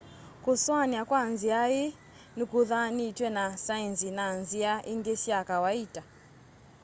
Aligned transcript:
kusoania 0.45 1.03
kwa 1.09 1.21
nzia 1.31 1.59
iĩ 1.75 1.93
nikuthanĩtwe 2.37 3.27
na 3.37 3.45
saenzi 3.65 4.09
na 4.17 4.25
nzĩa 4.39 4.73
ingĩ 4.91 5.15
sya 5.23 5.39
kawaita 5.49 6.01